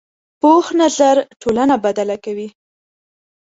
پوخ 0.41 0.65
نظر 0.81 1.15
ټولنه 1.41 1.75
بدله 1.85 2.15
کوي 2.25 2.47